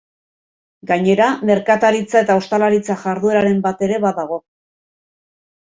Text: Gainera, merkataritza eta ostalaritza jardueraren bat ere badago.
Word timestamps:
Gainera, 0.91 1.27
merkataritza 1.49 2.23
eta 2.27 2.39
ostalaritza 2.43 2.97
jardueraren 3.05 3.63
bat 3.69 3.87
ere 3.91 4.03
badago. 4.09 4.43